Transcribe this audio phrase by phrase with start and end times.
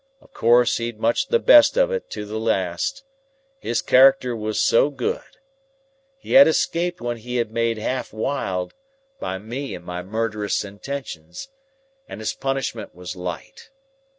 [0.19, 5.37] "Of course he'd much the best of it to the last,—his character was so good.
[6.17, 8.73] He had escaped when he was made half wild
[9.19, 11.49] by me and my murderous intentions;
[12.09, 13.69] and his punishment was light.